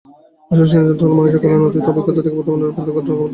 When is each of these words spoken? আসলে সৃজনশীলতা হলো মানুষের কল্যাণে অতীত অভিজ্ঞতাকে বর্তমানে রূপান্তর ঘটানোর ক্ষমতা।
আসলে 0.51 0.67
সৃজনশীলতা 0.69 1.03
হলো 1.03 1.15
মানুষের 1.17 1.41
কল্যাণে 1.41 1.67
অতীত 1.67 1.85
অভিজ্ঞতাকে 1.91 2.35
বর্তমানে 2.37 2.63
রূপান্তর 2.63 2.91
ঘটানোর 2.91 3.05
ক্ষমতা। 3.07 3.29